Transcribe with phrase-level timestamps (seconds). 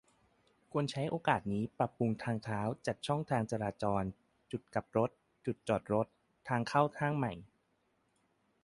[0.71, 4.03] ควรใช้โอกาสนี้ ปรับปรุงทางเท้า จัดช่องจราจร-
[4.51, 5.09] จุดกลับรถ-
[5.45, 6.07] จุดจอดรถ-
[6.47, 7.33] ทางเข้าห้างใหม่